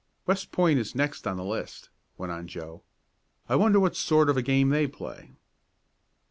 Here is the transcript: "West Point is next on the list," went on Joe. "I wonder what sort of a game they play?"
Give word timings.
"West 0.25 0.51
Point 0.51 0.79
is 0.79 0.95
next 0.95 1.27
on 1.27 1.37
the 1.37 1.43
list," 1.43 1.89
went 2.17 2.31
on 2.31 2.47
Joe. 2.47 2.81
"I 3.47 3.55
wonder 3.55 3.79
what 3.79 3.95
sort 3.95 4.31
of 4.31 4.35
a 4.35 4.41
game 4.41 4.69
they 4.69 4.87
play?" 4.87 5.33